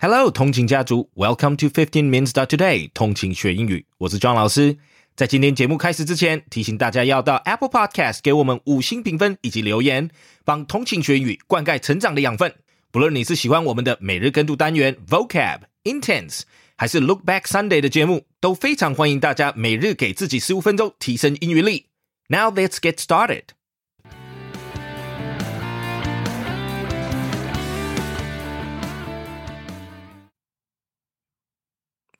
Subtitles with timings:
[0.00, 4.76] Hello，通勤家族，Welcome to Fifteen Minutes Today，通勤学英语，我是庄老师。
[5.16, 10.10] 在今天节目开始之前，提醒大家要到 Apple Podcast 给我们五星评分以及留言，
[10.44, 12.54] 帮通勤学英语灌溉成长的养分。
[12.90, 16.42] 不论你是喜欢我们的每日跟读单元 Vocab Intense，
[16.76, 21.86] 还是 Look Back Sunday 的节目，都非常欢迎大家每日给自己十五分钟提升英语力。
[22.28, 23.44] Now let's get started.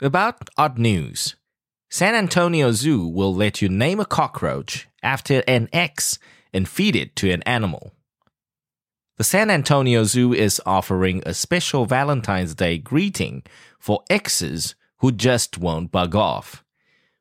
[0.04, 1.36] About odd news.
[1.92, 6.18] San Antonio Zoo will let you name a cockroach after an ex
[6.52, 7.94] and feed it to an animal.
[9.18, 13.44] The San Antonio Zoo is offering a special Valentine's Day greeting
[13.78, 16.64] for exes who just won't bug off.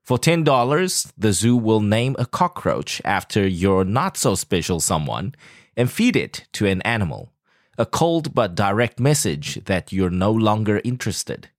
[0.02, 5.34] For $10, the zoo will name a cockroach after your not so special someone
[5.76, 7.34] and feed it to an animal.
[7.76, 11.50] A cold but direct message that you're no longer interested.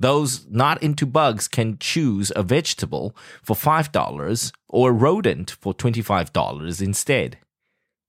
[0.00, 6.82] Those not into bugs can choose a vegetable for $5 or a rodent for $25
[6.82, 7.38] instead.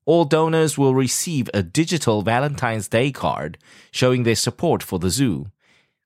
[0.06, 3.58] All donors will receive a digital Valentine's Day card
[3.92, 5.48] showing their support for the zoo.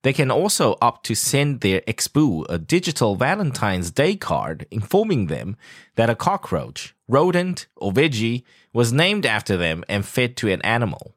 [0.01, 5.55] They can also opt to send their expo a digital Valentine's Day card informing them
[5.95, 11.15] that a cockroach, rodent, or veggie was named after them and fed to an animal.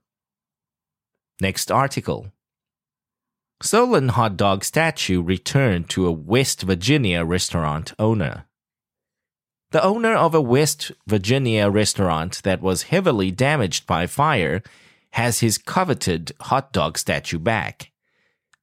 [1.41, 2.33] Next article.
[3.61, 8.45] Stolen hot dog statue returned to a West Virginia restaurant owner.
[9.73, 14.63] The owner of a West Virginia restaurant that was heavily damaged by fire
[15.11, 17.91] has his coveted hot dog statue back.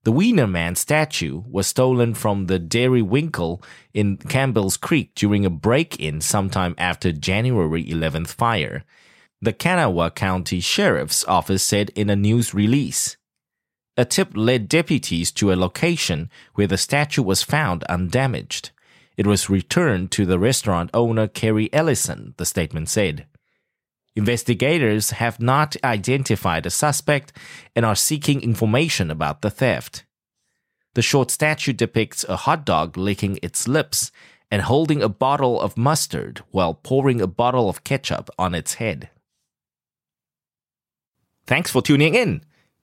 [0.06, 3.62] The Wienerman statue was stolen from the Dairy Winkle
[3.94, 8.86] in Campbells Creek during a break in sometime after January 11th fire,
[9.42, 13.18] the Kanawha County Sheriff's Office said in a news release.
[13.98, 18.72] A tip led deputies to a location where the statue was found undamaged.
[19.16, 23.26] It was returned to the restaurant owner Kerry Ellison, the statement said.
[24.16, 27.34] Investigators have not identified a suspect
[27.76, 30.04] and are seeking information about the theft.
[30.94, 34.12] The short statue depicts a hot dog licking its lips
[34.52, 39.10] and holding a bottle of mustard while pouring a bottle of ketchup on its head.
[41.46, 42.42] Thanks for tuning in.